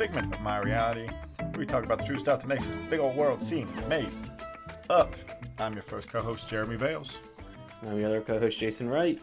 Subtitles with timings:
[0.00, 1.06] Figment of My Reality,
[1.58, 4.08] we talk about the true stuff that makes this big old world seem made
[4.88, 5.14] up.
[5.58, 7.18] I'm your first co-host, Jeremy Bales.
[7.82, 9.20] I'm your other co-host, Jason Wright.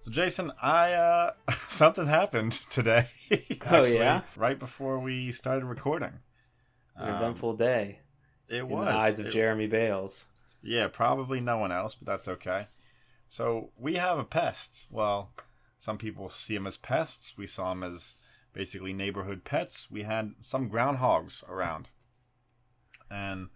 [0.00, 1.32] So, Jason, I uh,
[1.68, 3.08] something happened today.
[3.70, 6.20] oh yeah, right before we started recording.
[6.96, 7.98] An um, eventful day.
[8.48, 8.86] It in was.
[8.86, 10.28] The eyes of it, Jeremy Bales.
[10.62, 12.68] Yeah, probably no one else, but that's okay.
[13.28, 14.86] So we have a pest.
[14.90, 15.32] Well,
[15.78, 17.34] some people see them as pests.
[17.36, 18.14] We saw them as
[18.54, 19.88] basically neighborhood pets.
[19.90, 21.90] We had some groundhogs around,
[23.10, 23.48] and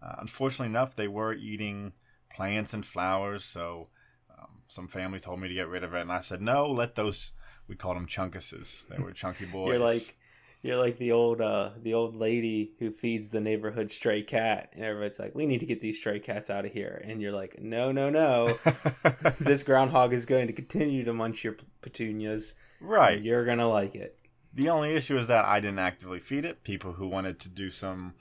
[0.00, 1.92] uh, unfortunately enough, they were eating
[2.34, 3.44] plants and flowers.
[3.44, 3.88] So
[4.38, 6.70] um, some family told me to get rid of it, and I said no.
[6.70, 7.32] Let those.
[7.66, 8.88] We called them chunkuses.
[8.88, 9.68] They were chunky boys.
[9.68, 10.16] You're like
[10.64, 14.82] you're like the old uh the old lady who feeds the neighborhood stray cat and
[14.82, 17.60] everybody's like we need to get these stray cats out of here and you're like
[17.60, 18.48] no no no
[19.40, 24.18] this groundhog is going to continue to munch your petunias right you're gonna like it
[24.54, 27.70] the only issue is that i didn't actively feed it people who wanted to do
[27.70, 28.14] some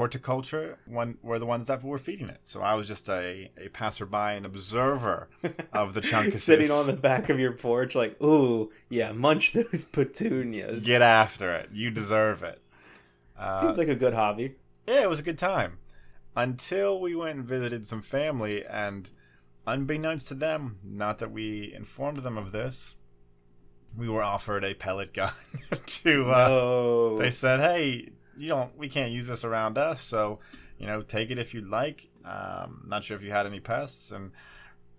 [0.00, 2.38] horticulture one were the ones that were feeding it.
[2.42, 5.28] So I was just a, a passerby and observer
[5.72, 6.40] of the chunkus.
[6.40, 10.86] Sitting on the back of your porch like, ooh, yeah, munch those petunias.
[10.86, 11.68] Get after it.
[11.72, 12.62] You deserve it.
[13.38, 14.54] Uh, Seems like a good hobby.
[14.86, 15.78] Yeah, it was a good time.
[16.36, 19.10] Until we went and visited some family and
[19.66, 22.94] unbeknownst to them, not that we informed them of this,
[23.96, 25.32] we were offered a pellet gun
[25.86, 27.18] to uh, no.
[27.18, 28.10] they said, "Hey,
[28.40, 30.40] you don't we can't use this around us so
[30.78, 32.08] you know take it if you'd like.
[32.24, 34.32] Um not sure if you had any pests and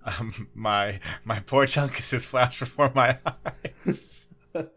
[0.05, 3.17] um, my my poor chunkus just flashed before my
[3.75, 4.27] eyes.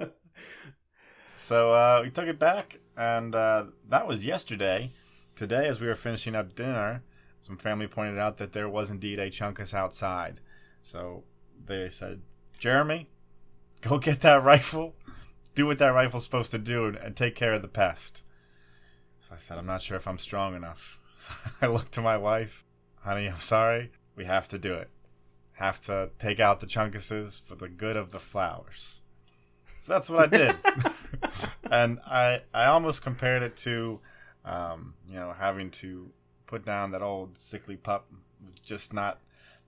[1.36, 4.92] So uh we took it back and uh that was yesterday.
[5.36, 7.02] Today as we were finishing up dinner
[7.42, 10.40] some family pointed out that there was indeed a chunkus outside.
[10.80, 11.24] So
[11.66, 12.22] they said
[12.58, 13.10] jeremy
[13.84, 14.94] go get that rifle
[15.54, 18.24] do what that rifle's supposed to do and take care of the pest
[19.28, 20.98] so I said, I'm not sure if I'm strong enough.
[21.16, 22.64] So I looked to my wife,
[23.00, 23.92] honey, I'm sorry.
[24.16, 24.90] We have to do it.
[25.52, 29.00] Have to take out the chunkuses for the good of the flowers.
[29.78, 30.56] So that's what I did.
[31.70, 34.00] and I I almost compared it to
[34.44, 36.10] um, you know, having to
[36.48, 38.08] put down that old sickly pup
[38.64, 39.20] just not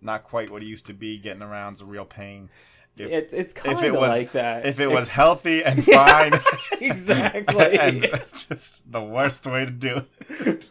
[0.02, 2.50] not quite what he used to be, getting around's a real pain.
[2.98, 4.64] If, it's it's kind of like that.
[4.64, 6.32] If it was healthy and fine,
[6.80, 8.02] exactly, and
[8.48, 10.64] just the worst way to do it.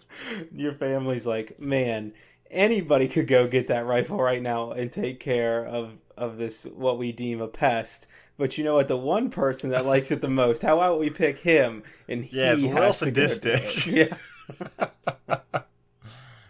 [0.52, 2.14] Your family's like, man,
[2.50, 6.98] anybody could go get that rifle right now and take care of of this what
[6.98, 8.08] we deem a pest.
[8.38, 8.88] But you know what?
[8.88, 11.84] The one person that likes it the most, how about we pick him?
[12.10, 13.86] And he yeah, it's a little sadistic.
[13.86, 14.18] Yeah.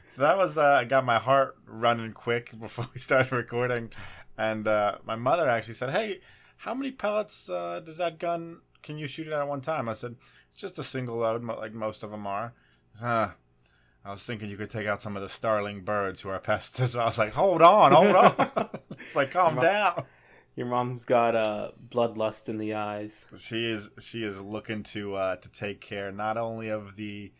[0.05, 3.91] so that was uh, I got my heart running quick before we started recording.
[4.37, 6.21] And uh, my mother actually said, "Hey,
[6.57, 8.61] how many pellets uh, does that gun?
[8.83, 10.15] Can you shoot it at one time?" I said,
[10.49, 12.53] "It's just a single load, like most of them are."
[12.99, 13.29] Huh.
[14.03, 16.91] I was thinking you could take out some of the starling birds who are pests.
[16.91, 18.69] So I was like, "Hold on, hold on."
[18.99, 20.05] it's like, calm your down.
[20.55, 23.27] Your mom's got uh, bloodlust in the eyes.
[23.37, 27.33] She is she is looking to uh, to take care not only of the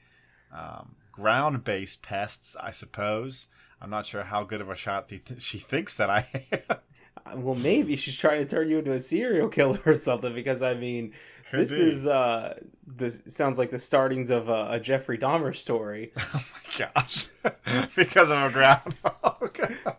[0.52, 3.48] um, ground based pests, I suppose,
[3.82, 6.60] I'm not sure how good of a shot th- she thinks that I am.
[6.70, 10.34] Uh, well, maybe she's trying to turn you into a serial killer or something.
[10.34, 11.14] Because I mean,
[11.50, 11.78] Could this be.
[11.78, 16.12] is uh, this sounds like the startings of a, a Jeffrey Dahmer story.
[16.34, 17.28] Oh my gosh!
[17.96, 19.60] because of a groundhog.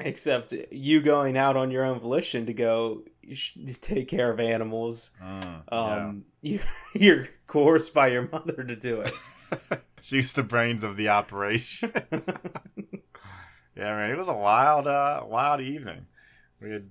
[0.00, 3.02] Except you going out on your own volition to go
[3.80, 5.10] take care of animals.
[5.22, 6.52] Mm, um, yeah.
[6.52, 6.60] you,
[6.94, 9.12] you're coerced by your mother to do it.
[10.00, 11.92] She's the brains of the operation.
[13.76, 16.06] yeah, man, it was a wild, uh, wild evening.
[16.60, 16.90] We had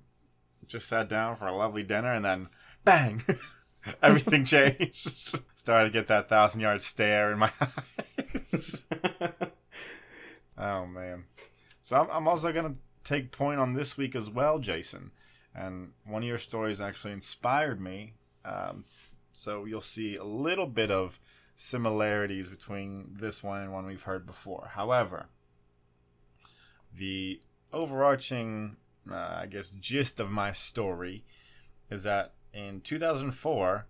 [0.68, 2.50] just sat down for a lovely dinner, and then
[2.84, 3.22] bang,
[4.04, 5.40] everything changed.
[5.56, 8.84] Started to get that thousand yard stare in my eyes.
[10.58, 11.26] oh man!
[11.82, 15.12] So I'm, I'm also gonna take point on this week as well, Jason.
[15.56, 18.14] And one of your stories actually inspired me.
[18.46, 18.86] Um,
[19.32, 21.20] so you'll see a little bit of
[21.58, 24.70] similarities between this one and one we've heard before.
[24.74, 25.26] However,
[26.96, 27.42] the
[27.74, 28.78] overarching,
[29.12, 31.26] uh, I guess, gist of my story
[31.90, 33.88] is that in 2004,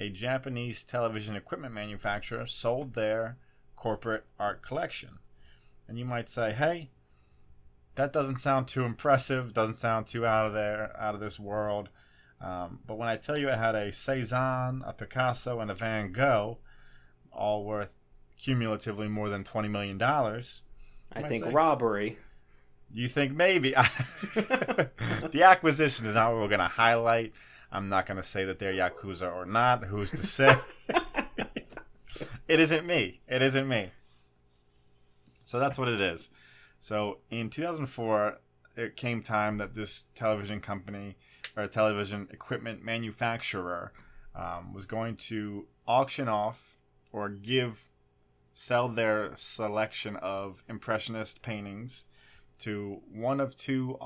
[0.00, 3.36] a Japanese television equipment manufacturer sold their
[3.76, 5.18] corporate art collection.
[5.86, 6.90] And you might say, hey,
[7.96, 11.90] that doesn't sound too impressive, doesn't sound too out of there, out of this world.
[12.40, 16.10] Um, but when I tell you it had a Cezanne, a Picasso, and a Van
[16.10, 16.58] Gogh,
[17.34, 17.90] all worth
[18.40, 20.00] cumulatively more than $20 million.
[20.02, 22.18] I think say, robbery.
[22.92, 23.70] You think maybe.
[24.34, 27.32] the acquisition is not what we're going to highlight.
[27.72, 29.84] I'm not going to say that they're Yakuza or not.
[29.84, 30.56] Who's to say?
[32.48, 33.20] it isn't me.
[33.28, 33.90] It isn't me.
[35.44, 36.30] So that's what it is.
[36.80, 38.38] So in 2004,
[38.76, 41.16] it came time that this television company
[41.56, 43.92] or television equipment manufacturer
[44.34, 46.73] um, was going to auction off
[47.14, 47.84] or give
[48.52, 52.06] sell their selection of impressionist paintings
[52.58, 53.96] to one of two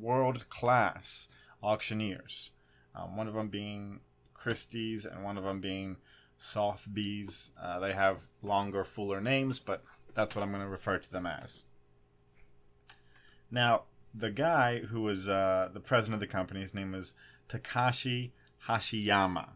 [0.00, 1.28] world class
[1.62, 2.50] auctioneers.
[2.94, 4.00] Um, one of them being
[4.32, 5.98] Christie's and one of them being
[6.38, 7.50] Sotheby's.
[7.62, 11.26] Uh, they have longer, fuller names, but that's what I'm going to refer to them
[11.26, 11.64] as.
[13.50, 13.82] Now,
[14.14, 17.12] the guy who was uh, the president of the company, his name was
[17.50, 18.30] Takashi
[18.66, 19.48] Hashiyama.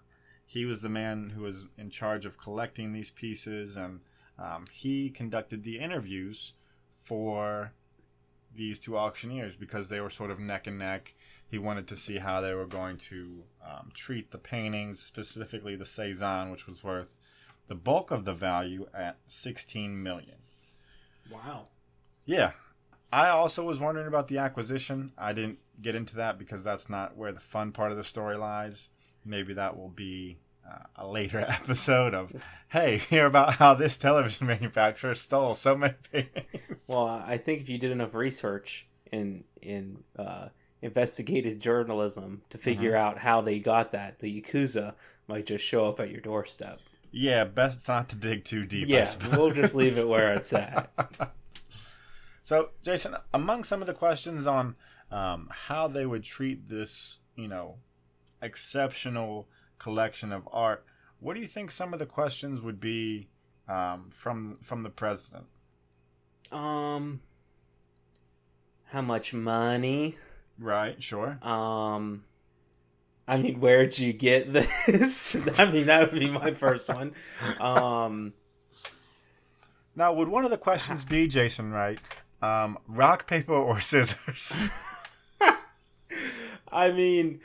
[0.51, 4.01] He was the man who was in charge of collecting these pieces, and
[4.37, 6.55] um, he conducted the interviews
[7.05, 7.71] for
[8.53, 11.15] these two auctioneers because they were sort of neck and neck.
[11.49, 15.85] He wanted to see how they were going to um, treat the paintings, specifically the
[15.85, 17.21] Cezanne, which was worth
[17.69, 20.39] the bulk of the value at 16 million.
[21.31, 21.69] Wow.
[22.27, 22.55] Yeah.
[23.13, 25.13] I also was wondering about the acquisition.
[25.17, 28.37] I didn't get into that because that's not where the fun part of the story
[28.37, 28.89] lies.
[29.25, 30.39] Maybe that will be
[30.69, 32.33] uh, a later episode of,
[32.69, 36.79] hey, hear about how this television manufacturer stole so many paintings.
[36.87, 40.49] Well, I think if you did enough research in in uh,
[40.83, 43.07] investigated journalism to figure mm-hmm.
[43.07, 44.95] out how they got that, the yakuza
[45.29, 46.81] might just show up at your doorstep.
[47.13, 48.89] Yeah, best not to dig too deep.
[48.89, 50.91] Yeah, we'll just leave it where it's at.
[52.45, 54.77] so, Jason, among some of the questions on
[55.11, 57.79] um, how they would treat this, you know,
[58.43, 59.49] exceptional
[59.79, 60.85] collection of art,
[61.19, 63.29] what do you think some of the questions would be
[63.69, 65.47] um, from from the president?
[66.51, 67.21] Um,
[68.87, 70.17] how much money?
[70.59, 71.03] Right.
[71.03, 71.39] Sure.
[71.43, 72.25] Um,
[73.29, 75.37] I mean, where'd you get this?
[75.59, 77.13] I mean, that would be my first one.
[77.61, 78.33] Um,
[79.95, 81.99] now, would one of the questions be, Jason, right?
[82.43, 84.71] Um, rock, paper, or scissors?
[86.73, 87.41] I mean,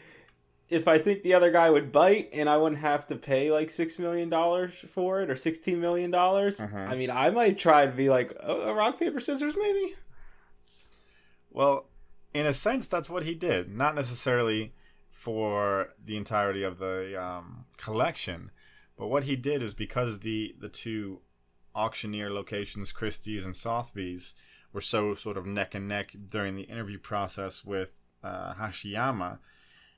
[0.70, 3.70] if I think the other guy would bite and I wouldn't have to pay like
[3.70, 6.78] six million dollars for it or sixteen million dollars, uh-huh.
[6.78, 9.96] I mean, I might try to be like a rock, paper, scissors, maybe.
[11.52, 11.86] Well,
[12.34, 13.74] in a sense, that's what he did.
[13.74, 14.74] Not necessarily
[15.10, 18.52] for the entirety of the um, collection.
[18.98, 21.22] But what he did is because the the two
[21.76, 24.34] auctioneer locations, Christie's and Sotheby's,
[24.74, 29.40] were so sort of neck and neck during the interview process with uh, Hashiyama,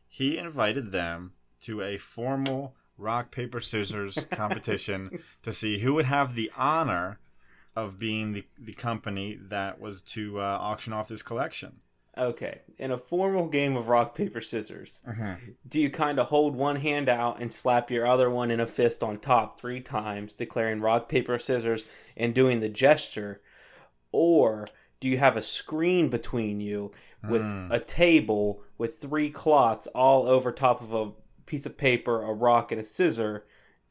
[0.08, 6.36] he invited them to a formal rock paper scissors competition to see who would have
[6.36, 7.20] the honor
[7.76, 11.80] of being the, the company that was to uh, auction off this collection.
[12.18, 15.36] Okay, in a formal game of rock paper scissors, uh-huh.
[15.68, 18.66] do you kind of hold one hand out and slap your other one in a
[18.66, 23.40] fist on top three times, declaring rock paper scissors and doing the gesture,
[24.12, 24.68] or
[25.00, 26.92] do you have a screen between you
[27.28, 27.72] with mm.
[27.72, 31.12] a table with three cloths all over top of a
[31.46, 33.46] piece of paper, a rock, and a scissor?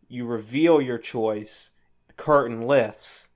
[0.08, 1.70] You reveal your choice.
[2.08, 3.28] The curtain lifts.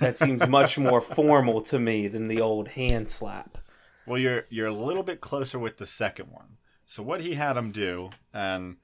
[0.00, 3.58] That seems much more formal to me than the old hand slap.
[4.06, 6.58] Well, you're you're a little bit closer with the second one.
[6.84, 8.76] So what he had him do, and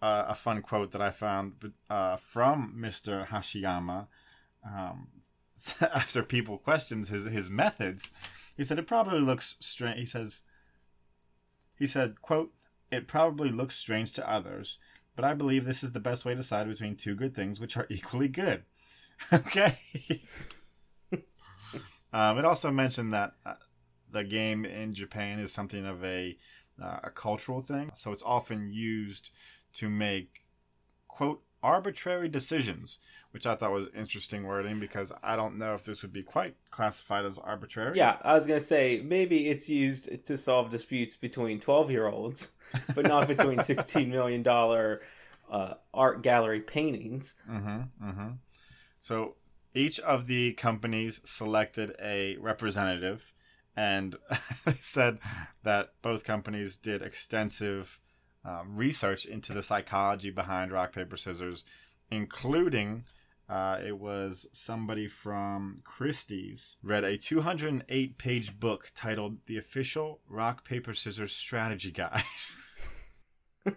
[0.00, 3.26] uh, a fun quote that I found uh, from Mr.
[3.26, 4.06] Hashiyama,
[4.64, 5.08] um,
[5.80, 8.10] after people questioned his his methods,
[8.56, 9.98] he said it probably looks strange.
[9.98, 10.42] He says,
[11.78, 12.52] he said, "quote
[12.90, 14.78] It probably looks strange to others,
[15.16, 17.76] but I believe this is the best way to decide between two good things which
[17.76, 18.64] are equally good."
[19.32, 19.78] okay.
[22.12, 23.32] um, it also mentioned that.
[23.44, 23.54] Uh,
[24.10, 26.36] the game in Japan is something of a
[26.82, 29.30] uh, a cultural thing, so it's often used
[29.74, 30.44] to make
[31.08, 32.98] quote arbitrary decisions,
[33.30, 36.54] which I thought was interesting wording because I don't know if this would be quite
[36.70, 37.96] classified as arbitrary.
[37.96, 42.48] Yeah, I was gonna say maybe it's used to solve disputes between twelve year olds,
[42.94, 45.02] but not between sixteen million dollar
[45.50, 47.36] uh, art gallery paintings.
[47.50, 48.28] Mm-hmm, mm-hmm.
[49.00, 49.34] So
[49.74, 53.32] each of the companies selected a representative
[53.78, 54.16] and
[54.64, 55.18] they said
[55.62, 58.00] that both companies did extensive
[58.48, 61.64] um, research into the psychology behind rock paper scissors,
[62.10, 63.04] including
[63.48, 70.64] uh, it was somebody from Christie's read a 208 page book titled "The Official Rock
[70.64, 72.22] Paper Scissors Strategy Guide."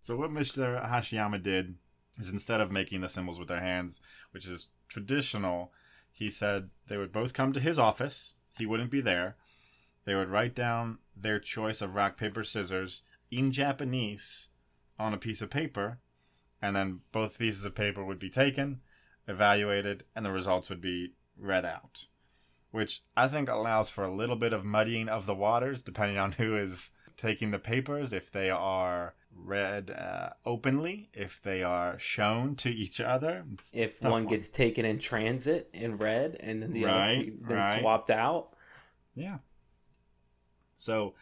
[0.00, 0.84] so what Mr.
[0.84, 1.76] Hashiyama did
[2.18, 4.00] is instead of making the symbols with their hands,
[4.32, 5.72] which is traditional,
[6.10, 9.36] he said they would both come to his office he wouldn't be there.
[10.04, 13.02] They would write down their choice of rock, paper, scissors,
[13.32, 14.48] in Japanese
[14.98, 15.98] on a piece of paper,
[16.60, 18.80] and then both pieces of paper would be taken,
[19.26, 22.06] evaluated, and the results would be read out.
[22.70, 26.32] Which I think allows for a little bit of muddying of the waters depending on
[26.32, 32.54] who is taking the papers, if they are read uh, openly, if they are shown
[32.56, 33.44] to each other.
[33.72, 37.48] If tough one gets taken in transit and read, and then the other Right, pe-
[37.48, 37.80] then right.
[37.80, 38.54] swapped out.
[39.14, 39.38] Yeah.
[40.76, 41.14] So,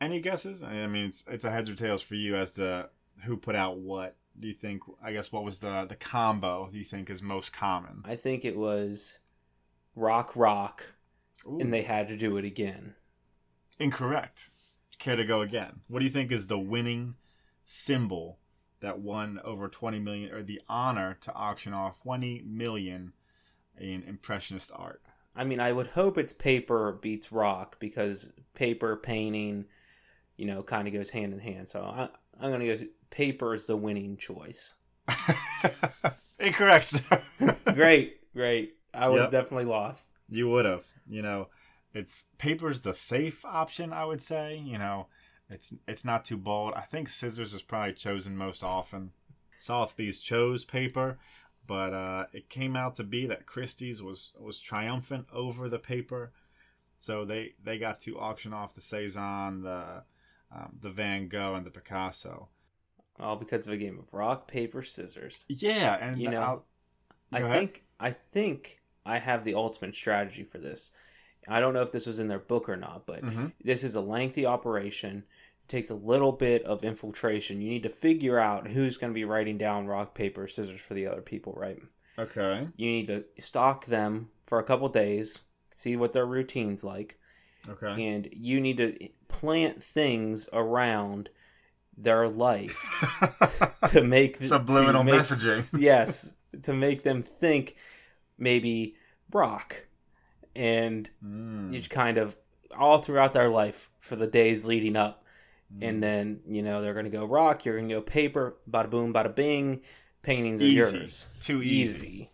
[0.00, 0.62] any guesses?
[0.62, 2.90] I mean, it's, it's a heads or tails for you as to
[3.24, 4.16] who put out what.
[4.38, 4.82] Do you think?
[5.02, 6.68] I guess what was the the combo?
[6.72, 8.02] Do you think is most common?
[8.04, 9.20] I think it was
[9.94, 10.84] rock, rock,
[11.46, 12.94] Ooh, and they had to do it again.
[13.78, 14.50] incorrect.
[14.98, 15.80] Care to go again?
[15.88, 17.14] What do you think is the winning
[17.64, 18.38] symbol
[18.80, 23.12] that won over twenty million, or the honor to auction off twenty million
[23.78, 25.02] in impressionist art?
[25.36, 29.66] I mean, I would hope it's paper beats rock because paper painting,
[30.36, 31.68] you know, kind of goes hand in hand.
[31.68, 32.08] So I,
[32.40, 32.84] I'm gonna go.
[33.10, 34.74] Paper is the winning choice.
[36.38, 37.22] incorrect, sir.
[37.74, 38.74] Great, great.
[38.92, 39.22] I would Yep.
[39.24, 40.14] have definitely lost.
[40.28, 40.84] You would have.
[41.08, 41.48] You know,
[41.92, 43.92] it's paper's the safe option.
[43.92, 44.56] I would say.
[44.56, 45.06] You know,
[45.48, 46.74] it's it's not too bold.
[46.74, 49.12] I think scissors is probably chosen most often.
[49.56, 51.18] Sotheby's chose paper,
[51.66, 56.32] but uh, it came out to be that Christie's was was triumphant over the paper,
[56.96, 60.02] so they they got to auction off the Cezanne, the
[60.54, 62.48] um, the Van Gogh, and the Picasso.
[63.20, 65.46] All because of a game of rock, paper, scissors.
[65.48, 66.62] Yeah, and You know,
[67.32, 67.58] I ahead.
[67.58, 70.92] think I think I have the ultimate strategy for this.
[71.48, 73.52] I don't know if this was in their book or not, but Mhm.
[73.62, 75.24] this is a lengthy operation.
[75.64, 77.60] It takes a little bit of infiltration.
[77.60, 80.94] You need to figure out who's going to be writing down rock, paper, scissors for
[80.94, 81.80] the other people, right?
[82.18, 87.18] okay, You need to stalk them for a couple days, see what their routine's like,
[87.68, 88.04] okay.
[88.04, 91.28] and you need to plant things around
[91.96, 92.84] their life
[93.88, 95.74] to make Subliminal to make- messaging.
[95.80, 97.76] yes, to make them think
[98.38, 98.96] maybe
[99.32, 99.86] rock,
[100.56, 102.36] and Mm, you kind of
[102.76, 105.24] all throughout their life for the days leading up,
[105.76, 105.88] mm.
[105.88, 109.34] and then you know they're gonna go rock, you're gonna go paper, bada boom, bada
[109.34, 109.82] bing,
[110.22, 112.30] paintings are yours, Too easy.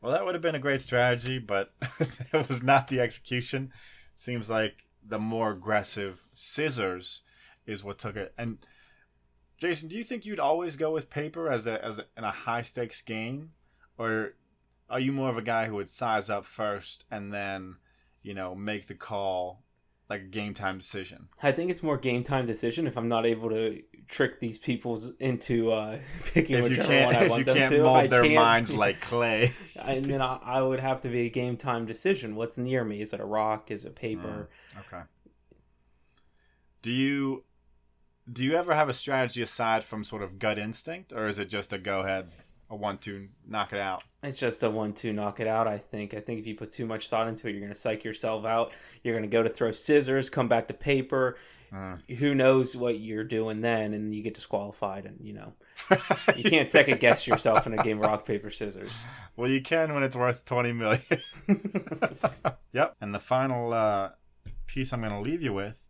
[0.00, 3.72] Well, that would have been a great strategy, but it was not the execution.
[4.16, 7.22] Seems like the more aggressive scissors
[7.66, 8.32] is what took it.
[8.38, 8.58] And
[9.58, 12.30] Jason, do you think you'd always go with paper as a as a, in a
[12.30, 13.52] high stakes game,
[13.96, 14.34] or
[14.90, 17.76] are you more of a guy who would size up first and then,
[18.22, 19.64] you know, make the call
[20.10, 21.28] like a game time decision?
[21.42, 25.00] I think it's more game time decision if I'm not able to trick these people
[25.20, 25.98] into uh,
[26.34, 27.82] picking If you whichever can't, one I if want you them can't to.
[27.82, 29.52] mold I their can't- minds like clay.
[29.80, 32.34] I mean, I, I would have to be a game time decision.
[32.36, 33.00] What's near me?
[33.00, 33.70] Is it a rock?
[33.70, 34.48] Is it paper?
[34.78, 35.02] Okay.
[36.82, 37.44] Do you
[38.32, 41.46] do you ever have a strategy aside from sort of gut instinct, or is it
[41.48, 42.30] just a go ahead,
[42.72, 44.02] a one two, knock it out?
[44.22, 45.68] It's just a one-two knock it out.
[45.68, 46.14] I think.
[46.14, 48.72] I think if you put too much thought into it, you're gonna psych yourself out.
[49.02, 51.36] You're gonna go to throw scissors, come back to paper.
[51.74, 51.96] Uh.
[52.18, 55.06] Who knows what you're doing then, and you get disqualified.
[55.06, 55.52] And you know
[56.36, 59.04] you can't second guess yourself in a game of rock paper scissors.
[59.36, 61.02] well, you can when it's worth twenty million.
[62.72, 62.96] yep.
[63.00, 64.10] And the final uh,
[64.66, 65.88] piece I'm going to leave you with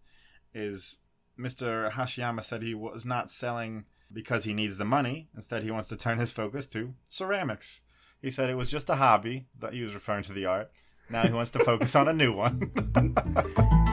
[0.54, 0.96] is
[1.38, 1.90] Mr.
[1.90, 5.28] Hashiyama said he was not selling because he needs the money.
[5.34, 7.82] Instead, he wants to turn his focus to ceramics.
[8.20, 10.70] He said it was just a hobby that he was referring to the art.
[11.10, 12.70] Now he wants to focus on a new one.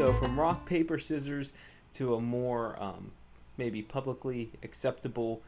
[0.00, 1.52] So from rock paper scissors
[1.92, 3.10] to a more um,
[3.58, 5.42] maybe publicly acceptable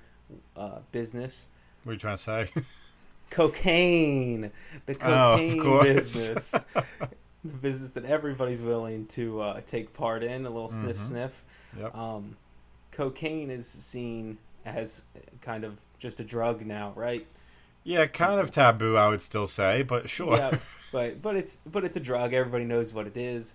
[0.55, 1.49] uh, business,
[1.85, 2.49] what are you trying to say?
[3.31, 4.51] cocaine,
[4.87, 5.87] the Oh, cocaine course.
[5.95, 6.53] business,
[7.45, 10.47] the business that everybody's willing to uh, take part in.
[10.47, 11.09] A little sniff, Mhm.
[11.09, 11.45] sniff.
[11.79, 11.97] Yep.
[11.97, 12.37] Um,
[12.91, 15.05] cocaine is seen as
[15.41, 17.27] kind of just a drug now, right?
[17.85, 20.37] Yeah, kind of taboo, I would still say, but sure.
[20.37, 20.59] Yeah,
[20.93, 22.33] but but it's but it's a drug.
[22.33, 23.55] Everybody knows what it is.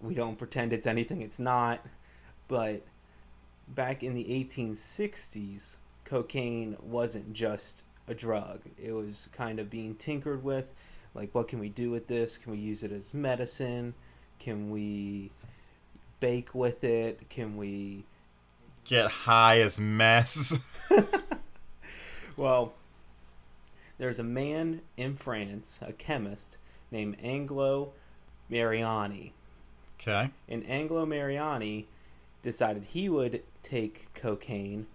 [0.00, 1.80] We don't pretend it's anything it's not.
[2.48, 2.82] But
[3.68, 5.78] back in the 1860s,
[6.08, 8.60] cocaine wasn't just a drug.
[8.82, 10.72] It was kind of being tinkered with.
[11.14, 12.38] Like, what can we do with this?
[12.38, 13.94] Can we use it as medicine?
[14.38, 15.30] Can we
[16.20, 17.28] bake with it?
[17.28, 18.04] Can we
[18.84, 20.58] Get high as mess.
[22.38, 22.72] Well,
[23.98, 26.58] there's a man in France, a chemist,
[26.92, 27.92] named Angelo
[28.48, 29.34] Mariani.
[30.00, 30.30] okay.
[30.48, 31.88] And Angelo Mariani
[32.40, 34.86] decided he would take cocaine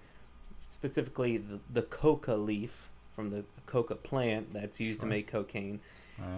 [0.73, 5.07] specifically the, the coca leaf from the coca plant that's used Sure.
[5.07, 5.79] to make cocaine,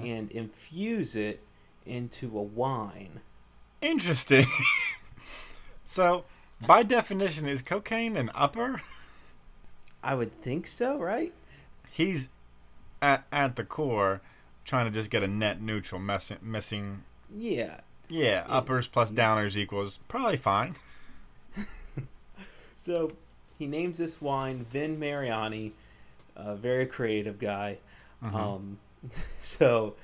[0.04, 1.42] and infuse it
[1.86, 3.22] into a wine.
[3.82, 4.46] Interesting.
[5.86, 6.26] so,
[6.66, 8.82] by definition, is cocaine an upper?
[10.04, 11.34] I would think so, right?
[11.92, 12.28] He's
[13.02, 14.22] at at the core
[14.66, 17.04] trying to just get a net neutral, messing, missing.
[17.36, 17.82] Yeah.
[18.10, 20.76] Yeah, uppers plus downers equals probably fine.
[22.76, 23.14] So
[23.58, 25.74] he names this wine Vin Mariani,
[26.36, 27.78] a very creative guy.
[28.24, 28.34] Mhm.
[28.34, 28.80] Um,
[29.40, 29.96] so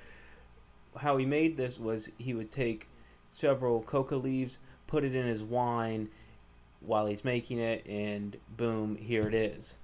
[0.98, 2.88] how he made this was he would take
[3.30, 6.10] several coca leaves, put it in his wine
[6.82, 9.78] while he's making it, and boom, here it is.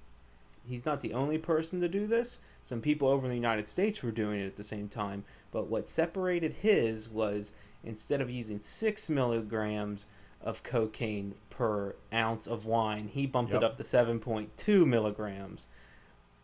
[0.66, 2.40] He's not the only person to do this.
[2.62, 5.24] Some people over in the United States were doing it at the same time.
[5.50, 10.06] But what separated his was instead of using six milligrams
[10.42, 13.62] of cocaine per ounce of wine, he bumped Yep.
[13.62, 15.68] it up to 7.2 milligrams.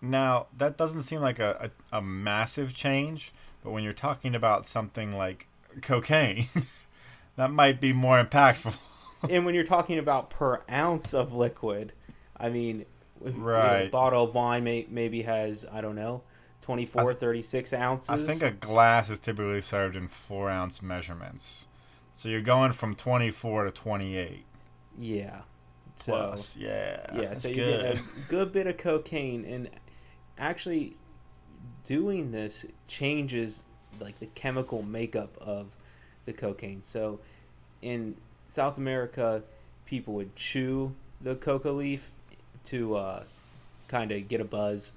[0.03, 3.33] Now, that doesn't seem like a, a, a massive change,
[3.63, 5.47] but when you're talking about something like
[5.83, 6.49] cocaine,
[7.37, 8.75] that might be more impactful.
[9.31, 11.93] and when you're talking about per ounce of liquid,
[12.37, 12.85] I mean,
[13.21, 13.87] Right.
[13.87, 16.23] A bottle of wine may, maybe has I don't know,
[16.61, 18.11] 24, 36 ounces.
[18.11, 21.67] I think a glass is typically served in four ounce measurements.
[22.15, 24.45] So you're going from 24 to 28
[24.99, 25.41] yeah.
[25.97, 26.57] So plus.
[26.57, 27.07] Yeah.
[27.15, 27.83] yeah, so you good.
[27.83, 29.71] get a good bit of cocaine, and
[30.39, 30.97] actually
[31.85, 33.65] doing this changes
[34.01, 35.77] like the chemical makeup of
[36.25, 36.83] the cocaine.
[36.83, 37.21] So
[37.83, 38.17] in
[38.49, 39.43] South America,
[39.85, 42.11] people would chew the coca leaf
[42.65, 43.23] to uh,
[43.87, 44.93] kind of get a buzz,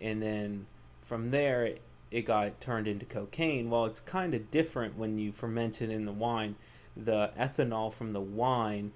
[0.00, 0.66] and then
[1.02, 1.74] from there
[2.12, 3.70] it, got turned into cocaine.
[3.70, 6.56] Well, it's kind of different when you ferment it in the wine.
[6.96, 8.92] The ethanol from the wine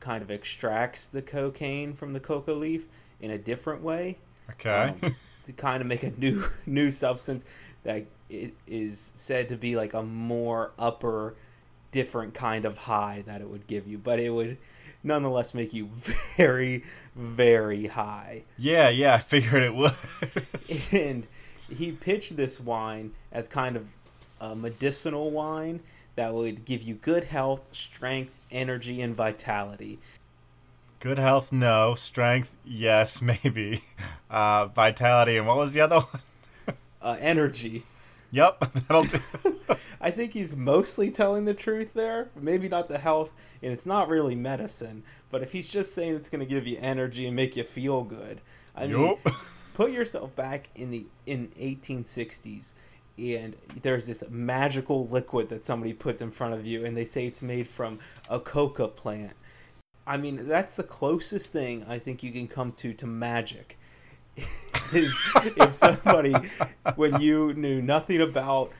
[0.00, 2.86] kind of extracts the cocaine from the coca leaf
[3.20, 4.18] in a different way
[4.50, 4.94] okay.
[5.02, 7.44] um, to kind of make a new new substance
[7.84, 8.52] that i-
[8.88, 11.36] said to be like a more upper
[11.92, 14.58] different kind of high that it would give you but it would
[15.04, 15.86] nonetheless make you
[16.36, 16.82] very
[17.14, 19.92] very high yeah, yeah, I figured it would.
[20.92, 21.26] and
[21.72, 23.88] he pitched this wine as kind of
[24.40, 25.80] a medicinal wine
[26.16, 29.98] that would give you good health strength energy and vitality
[31.00, 31.96] Good health, no.
[31.96, 33.82] Strength, yes, maybe.
[34.30, 36.76] Uh, vitality, and what was the other one?
[37.02, 37.82] uh, energy
[38.32, 39.20] Yep, that'll do.
[40.00, 42.30] I think he's mostly telling the truth there.
[42.40, 43.30] Maybe not the health,
[43.62, 45.04] and it's not really medicine.
[45.30, 48.02] But if he's just saying it's going to give you energy and make you feel
[48.02, 48.40] good,
[48.74, 49.34] I mean, Yup.
[49.74, 52.74] Put yourself back in the in 1860s,
[53.18, 57.26] and there's this magical liquid that somebody puts in front of you, and they say
[57.26, 59.34] it's made from a coca plant.
[60.06, 63.78] I mean, that's the closest thing I think you can come to to magic.
[64.92, 66.34] is if somebody,
[66.96, 68.72] when you knew nothing about,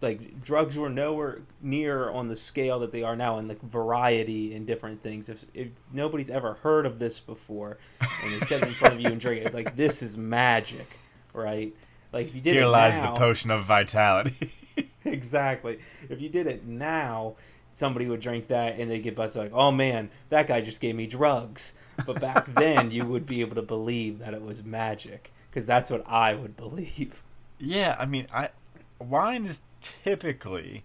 [0.00, 4.54] like drugs were nowhere near on the scale that they are now, and the variety
[4.54, 5.28] and different things.
[5.28, 7.78] If if nobody's ever heard of this before,
[8.22, 10.98] and they set it in front of you and drink it, like this is magic,
[11.32, 11.74] right?
[12.12, 14.52] Like if you did Here it lies now, the potion of vitality.
[15.04, 15.78] exactly.
[16.08, 17.36] If you did it now,
[17.72, 20.94] somebody would drink that and they'd get buzzed like, "Oh man, that guy just gave
[20.94, 25.32] me drugs." But back then, you would be able to believe that it was magic
[25.50, 27.22] because that's what I would believe.
[27.58, 28.50] yeah, I mean, I
[28.98, 30.84] wine is typically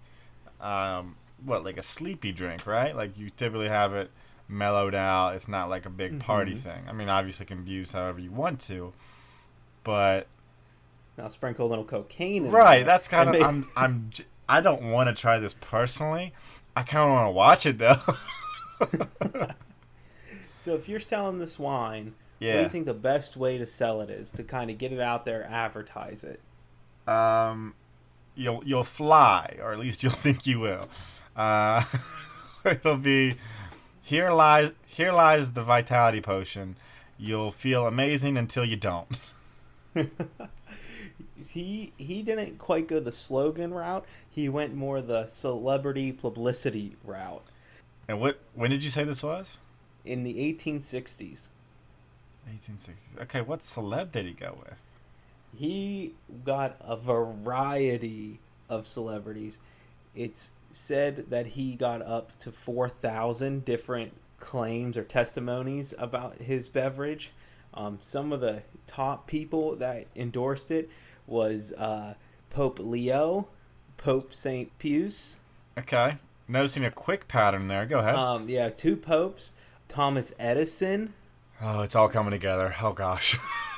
[0.60, 2.96] um, what like a sleepy drink, right?
[2.96, 4.12] Like you typically have it
[4.48, 5.36] mellowed out.
[5.36, 6.60] It's not like a big party Mhm.
[6.60, 6.84] thing.
[6.90, 8.94] I mean, obviously, it can be used however you want to,
[9.84, 10.28] but
[11.18, 12.46] Now sprinkle a little cocaine.
[12.46, 15.40] In right, there that's kind of make- I'm I'm j- I don't want to try
[15.40, 16.34] this personally.
[16.76, 19.48] I kind of want to watch it though.
[20.56, 24.02] So if you're selling this wine, what do you think the best way to sell
[24.02, 26.40] it is to kind of get it out there, advertise it?
[27.12, 27.74] um,
[28.36, 30.88] you'll you'll fly, or at least you'll think you will.
[31.36, 31.84] Uh,
[32.66, 33.36] it'll be
[34.02, 36.76] here lies here lies the vitality potion.
[37.18, 39.18] You'll feel amazing until you don't.
[41.52, 44.06] he he didn't quite go the slogan route.
[44.30, 47.44] He went more the celebrity publicity route
[48.08, 48.40] And what?
[48.56, 49.60] When did you say this was?
[50.06, 51.50] in the 1860s.
[52.50, 53.22] 1860s.
[53.22, 54.78] Okay, what celeb did he go with?
[55.56, 56.14] He
[56.46, 59.60] got a variety of celebrities.
[60.16, 67.32] It's said that he got up to 4,000 different claims or testimonies about his beverage.
[67.74, 70.90] Um, some of the top people that endorsed it
[71.28, 72.16] was uh,
[72.50, 73.48] Pope Leo,
[73.98, 74.72] Pope St.
[74.80, 75.40] Pius,
[75.78, 76.18] Okay,
[76.50, 77.86] noticing a quick pattern there.
[77.86, 78.16] Go ahead.
[78.16, 79.54] um, yeah, two popes,
[79.88, 81.14] Thomas Edison,
[81.62, 82.74] Oh, it's all coming together.
[82.82, 83.38] Oh gosh.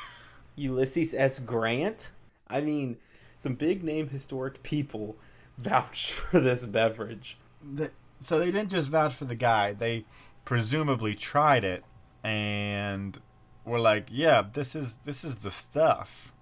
[0.55, 1.39] Ulysses S.
[1.39, 2.11] Grant.
[2.47, 2.97] I mean,
[3.37, 5.17] some big name historic people
[5.57, 7.37] vouched for this beverage.
[7.75, 10.05] The, so they didn't just vouch for the guy; they
[10.45, 11.83] presumably tried it
[12.23, 13.19] and
[13.65, 16.33] were like, "Yeah, this is this is the stuff."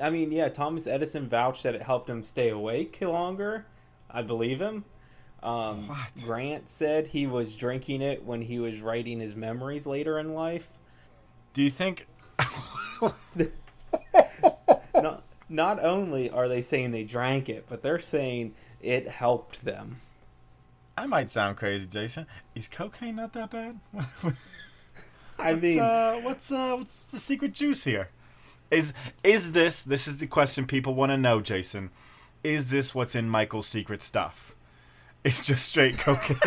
[0.00, 3.66] I mean, yeah, Thomas Edison vouched that it helped him stay awake longer.
[4.10, 4.84] I believe him.
[5.42, 6.10] Um, What?
[6.24, 10.68] Grant said he was drinking it when he was writing his memories later in life.
[11.54, 12.06] Do you think?
[14.94, 20.00] not, not only are they saying they drank it, but they're saying it helped them.
[20.96, 22.26] I might sound crazy, Jason.
[22.54, 23.80] Is cocaine not that bad?
[25.38, 28.10] I mean, uh, what's uh, what's the secret juice here?
[28.70, 28.92] Is
[29.24, 31.90] is this this is the question people want to know, Jason?
[32.44, 34.54] Is this what's in Michael's secret stuff?
[35.24, 36.38] It's just straight cocaine.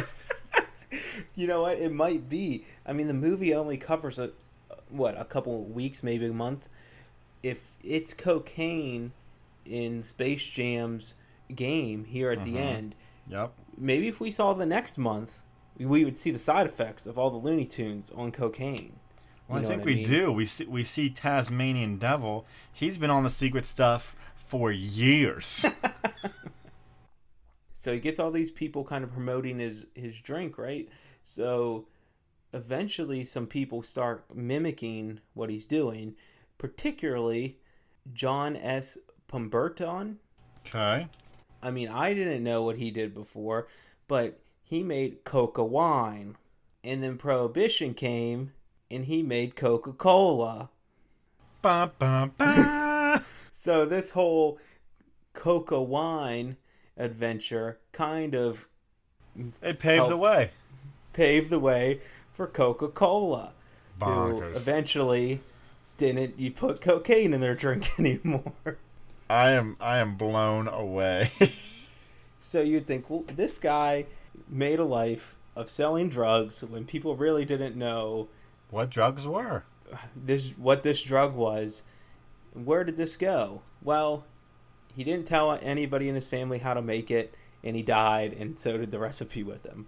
[1.36, 1.78] you know what?
[1.78, 2.66] It might be.
[2.86, 4.32] I mean, the movie only covers a
[4.94, 6.70] what a couple weeks, maybe a month.
[7.42, 9.12] If it's cocaine
[9.66, 11.16] in Space Jam's
[11.54, 12.60] game here at the Mhm.
[12.60, 12.96] end,
[13.28, 13.54] yep.
[13.78, 15.44] maybe if we saw the next month,
[15.78, 19.00] we would see the side effects of all the Looney Tunes on cocaine.
[19.48, 20.06] Well, You I know think what we mean?
[20.06, 20.32] do.
[20.32, 22.46] We see we see Tasmanian Devil.
[22.72, 25.66] He's been on the secret stuff for years.
[27.74, 30.88] So he gets all these people kind of promoting his his drink, right?
[31.22, 31.88] So
[32.54, 36.16] eventually some people start mimicking what he's doing,
[36.58, 37.60] particularly
[38.14, 38.98] John S.
[39.28, 40.20] Pemberton.
[40.68, 41.08] okay.
[41.62, 43.68] I mean, I didn't know what he did before,
[44.08, 46.36] but he made Coca wine.
[46.84, 48.52] And then Prohibition came
[48.92, 49.56] and he made
[51.98, 53.24] ba, ba.
[53.54, 54.60] So this whole
[55.34, 56.58] Coca wine
[56.98, 58.68] adventure kind of
[59.62, 60.52] it paved the way.
[61.14, 62.02] paved the way
[62.34, 63.54] for Coca-Cola,
[64.02, 65.42] who eventually
[65.98, 68.78] didn't you put cocaine in their drink anymore.
[69.30, 71.32] I am I am blown away.
[72.40, 74.06] so you'd think, well, this guy
[74.50, 78.28] made a life of selling drugs when people really didn't know
[78.70, 79.64] what drugs were?
[80.16, 81.84] this what this drug was.
[82.54, 83.62] Where did this go?
[83.82, 84.26] Well,
[84.96, 88.60] he didn't tell anybody in his family how to make it, and he died, and
[88.60, 89.88] so did the recipe with him.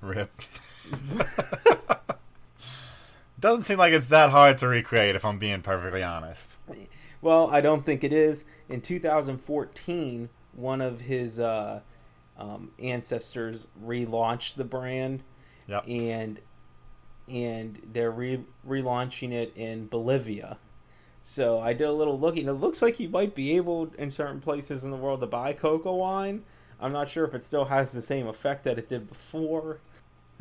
[0.00, 0.30] Rip.
[3.40, 6.48] Doesn't seem like it's that hard to recreate if I'm being perfectly honest.
[7.20, 8.44] Well, I don't think it is.
[8.68, 11.80] In 2014, one of his uh,
[12.38, 15.22] um, ancestors relaunched the brand,
[15.66, 15.84] Yep.
[15.88, 16.40] and
[17.28, 20.58] and they're re- relaunching it in Bolivia.
[21.22, 22.48] So I did a little looking.
[22.48, 25.52] It looks like you might be able in certain places in the world to buy
[25.52, 26.42] cocoa wine.
[26.80, 29.78] I'm not sure if it still has the same effect that it did before.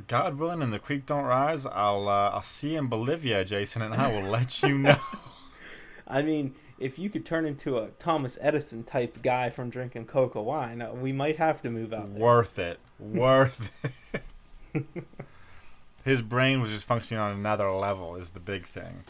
[0.07, 3.81] God willing and the creek don't rise, I'll uh, I'll see you in Bolivia, Jason,
[3.81, 4.97] and I will let you know.
[6.07, 10.41] I mean, if you could turn into a Thomas Edison type guy from drinking coca
[10.41, 12.21] wine, uh, we might have to move out there.
[12.21, 12.79] Worth it.
[12.99, 13.71] Worth
[14.73, 15.05] it.
[16.03, 19.03] His brain was just functioning on another level is the big thing.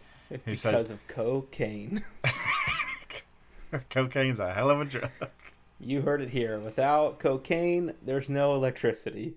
[0.46, 2.04] he said- because of cocaine.
[3.90, 5.10] Cocaine's a hell of a drug.
[5.80, 6.60] you heard it here.
[6.60, 9.36] Without cocaine, there's no electricity.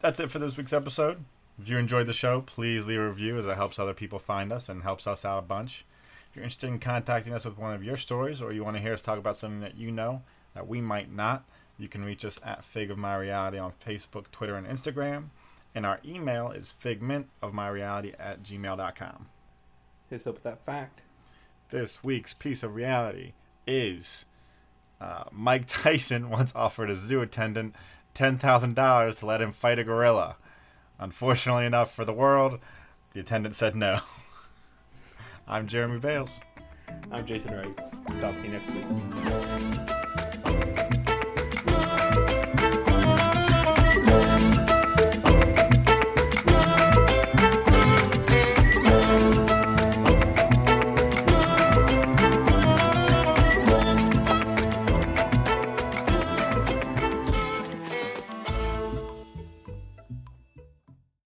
[0.00, 1.24] That's it for this week's episode.
[1.60, 4.50] If you enjoyed the show, please leave a review as it helps other people find
[4.50, 5.84] us and helps us out a bunch.
[6.30, 8.82] If you're interested in contacting us with one of your stories or you want to
[8.82, 10.22] hear us talk about something that you know
[10.54, 11.44] that we might not,
[11.76, 15.24] you can reach us at Fig of My Reality on Facebook, Twitter, and Instagram.
[15.74, 19.26] And our email is figmentofmyreality at gmail.com.
[20.10, 21.02] Us up with that fact.
[21.68, 23.32] This week's piece of reality
[23.66, 24.24] is
[24.98, 27.74] uh, Mike Tyson once offered a zoo attendant
[28.14, 30.36] $10,000 to let him fight a gorilla.
[30.98, 32.58] Unfortunately enough for the world,
[33.12, 34.00] the attendant said no.
[35.48, 36.40] I'm Jeremy Bales.
[37.10, 37.76] I'm Jason Wright.
[38.20, 39.99] Talk to you next week.